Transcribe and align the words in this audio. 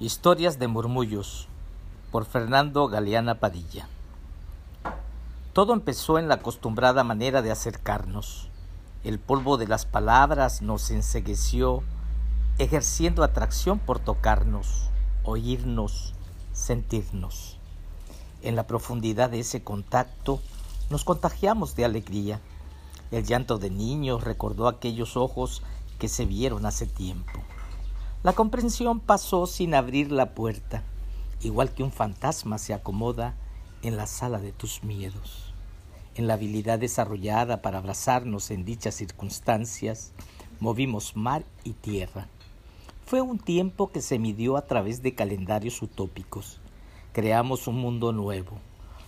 Historias 0.00 0.60
de 0.60 0.68
murmullos 0.68 1.48
por 2.12 2.24
Fernando 2.24 2.86
Galeana 2.86 3.40
Padilla. 3.40 3.88
Todo 5.52 5.72
empezó 5.72 6.20
en 6.20 6.28
la 6.28 6.34
acostumbrada 6.34 7.02
manera 7.02 7.42
de 7.42 7.50
acercarnos. 7.50 8.48
El 9.02 9.18
polvo 9.18 9.56
de 9.56 9.66
las 9.66 9.86
palabras 9.86 10.62
nos 10.62 10.92
ensegueció, 10.92 11.82
ejerciendo 12.58 13.24
atracción 13.24 13.80
por 13.80 13.98
tocarnos, 13.98 14.88
oírnos, 15.24 16.14
sentirnos. 16.52 17.58
En 18.40 18.54
la 18.54 18.68
profundidad 18.68 19.30
de 19.30 19.40
ese 19.40 19.64
contacto 19.64 20.38
nos 20.90 21.02
contagiamos 21.02 21.74
de 21.74 21.84
alegría. 21.84 22.40
El 23.10 23.24
llanto 23.24 23.58
de 23.58 23.70
niños 23.70 24.22
recordó 24.22 24.68
aquellos 24.68 25.16
ojos 25.16 25.64
que 25.98 26.06
se 26.06 26.24
vieron 26.24 26.66
hace 26.66 26.86
tiempo. 26.86 27.42
La 28.28 28.34
comprensión 28.34 29.00
pasó 29.00 29.46
sin 29.46 29.74
abrir 29.74 30.12
la 30.12 30.34
puerta, 30.34 30.82
igual 31.40 31.72
que 31.72 31.82
un 31.82 31.90
fantasma 31.90 32.58
se 32.58 32.74
acomoda 32.74 33.34
en 33.80 33.96
la 33.96 34.06
sala 34.06 34.38
de 34.38 34.52
tus 34.52 34.84
miedos. 34.84 35.54
En 36.14 36.26
la 36.26 36.34
habilidad 36.34 36.78
desarrollada 36.78 37.62
para 37.62 37.78
abrazarnos 37.78 38.50
en 38.50 38.66
dichas 38.66 38.96
circunstancias, 38.96 40.12
movimos 40.60 41.16
mar 41.16 41.46
y 41.64 41.72
tierra. 41.72 42.28
Fue 43.06 43.22
un 43.22 43.38
tiempo 43.38 43.90
que 43.90 44.02
se 44.02 44.18
midió 44.18 44.58
a 44.58 44.66
través 44.66 45.02
de 45.02 45.14
calendarios 45.14 45.80
utópicos. 45.80 46.60
Creamos 47.14 47.66
un 47.66 47.76
mundo 47.76 48.12
nuevo. 48.12 48.58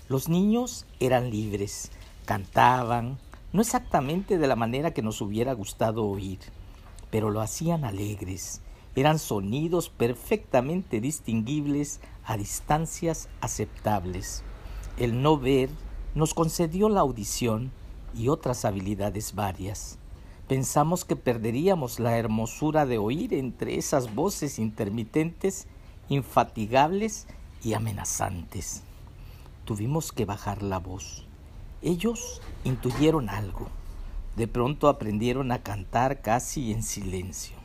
Los 0.09 0.30
niños 0.30 0.87
eran 0.98 1.28
libres, 1.30 1.91
cantaban, 2.25 3.19
no 3.52 3.61
exactamente 3.61 4.39
de 4.39 4.47
la 4.47 4.56
manera 4.56 4.95
que 4.95 5.02
nos 5.02 5.20
hubiera 5.20 5.52
gustado 5.52 6.06
oír, 6.06 6.39
pero 7.11 7.28
lo 7.28 7.42
hacían 7.42 7.84
alegres, 7.84 8.62
eran 8.96 9.19
sonidos 9.19 9.88
perfectamente 9.88 11.00
distinguibles 11.00 12.00
a 12.24 12.36
distancias 12.36 13.28
aceptables. 13.41 14.42
El 14.96 15.22
no 15.22 15.38
ver 15.38 15.70
nos 16.14 16.34
concedió 16.34 16.88
la 16.88 17.00
audición 17.00 17.70
y 18.14 18.28
otras 18.28 18.64
habilidades 18.64 19.34
varias. 19.34 19.98
Pensamos 20.48 21.05
que 21.05 21.14
perderíamos 21.14 22.00
la 22.00 22.18
hermosura 22.18 22.84
de 22.84 22.98
oír 22.98 23.34
entre 23.34 23.78
esas 23.78 24.14
voces 24.14 24.58
intermitentes, 24.58 25.68
infatigables 26.08 27.28
y 27.62 27.74
amenazantes. 27.74 28.83
Tuvimos 29.64 30.11
que 30.11 30.24
bajar 30.24 30.62
la 30.62 30.78
voz. 30.78 31.24
Ellos 31.83 32.42
intuyeron 32.64 33.28
algo. 33.28 33.68
De 34.34 34.48
pronto 34.48 34.88
aprendieron 34.88 35.52
a 35.52 35.62
cantar 35.62 36.20
casi 36.20 36.72
en 36.72 36.83
silencio. 36.83 37.59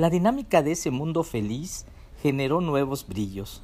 La 0.00 0.08
dinámica 0.08 0.62
de 0.62 0.72
ese 0.72 0.90
mundo 0.90 1.22
feliz 1.22 1.84
generó 2.22 2.62
nuevos 2.62 3.06
brillos. 3.06 3.60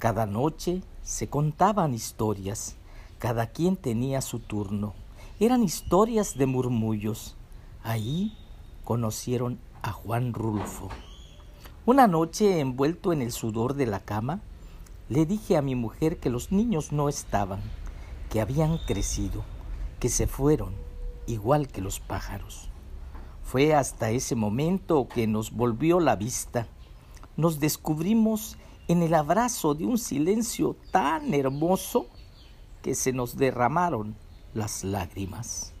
Cada 0.00 0.26
noche 0.26 0.82
se 1.04 1.28
contaban 1.28 1.94
historias, 1.94 2.74
cada 3.20 3.46
quien 3.46 3.76
tenía 3.76 4.22
su 4.22 4.40
turno. 4.40 4.92
Eran 5.38 5.62
historias 5.62 6.36
de 6.36 6.46
murmullos. 6.46 7.36
Ahí 7.84 8.36
conocieron 8.82 9.60
a 9.82 9.92
Juan 9.92 10.34
Rulfo. 10.34 10.88
Una 11.86 12.08
noche, 12.08 12.58
envuelto 12.58 13.12
en 13.12 13.22
el 13.22 13.30
sudor 13.30 13.74
de 13.74 13.86
la 13.86 14.00
cama, 14.00 14.40
le 15.08 15.26
dije 15.26 15.56
a 15.56 15.62
mi 15.62 15.76
mujer 15.76 16.18
que 16.18 16.28
los 16.28 16.50
niños 16.50 16.90
no 16.90 17.08
estaban, 17.08 17.60
que 18.30 18.40
habían 18.40 18.78
crecido, 18.78 19.44
que 20.00 20.08
se 20.08 20.26
fueron, 20.26 20.74
igual 21.28 21.68
que 21.68 21.82
los 21.82 22.00
pájaros. 22.00 22.71
Fue 23.42 23.74
hasta 23.74 24.10
ese 24.10 24.34
momento 24.34 25.08
que 25.08 25.26
nos 25.26 25.52
volvió 25.52 26.00
la 26.00 26.16
vista. 26.16 26.66
Nos 27.36 27.60
descubrimos 27.60 28.56
en 28.88 29.02
el 29.02 29.14
abrazo 29.14 29.74
de 29.74 29.84
un 29.84 29.98
silencio 29.98 30.76
tan 30.90 31.34
hermoso 31.34 32.06
que 32.82 32.94
se 32.94 33.12
nos 33.12 33.36
derramaron 33.36 34.16
las 34.54 34.84
lágrimas. 34.84 35.72